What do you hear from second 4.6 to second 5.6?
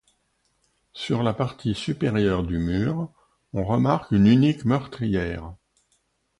meurtrière.